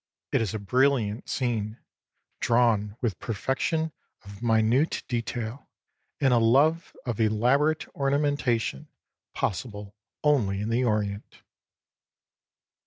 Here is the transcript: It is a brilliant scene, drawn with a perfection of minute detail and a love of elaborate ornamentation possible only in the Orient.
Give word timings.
It 0.31 0.41
is 0.41 0.55
a 0.55 0.57
brilliant 0.57 1.29
scene, 1.29 1.77
drawn 2.39 2.97
with 3.01 3.13
a 3.13 3.17
perfection 3.17 3.91
of 4.23 4.41
minute 4.41 5.03
detail 5.07 5.69
and 6.19 6.33
a 6.33 6.39
love 6.39 6.95
of 7.05 7.19
elaborate 7.19 7.87
ornamentation 7.93 8.87
possible 9.35 9.93
only 10.23 10.59
in 10.59 10.69
the 10.69 10.83
Orient. 10.83 11.43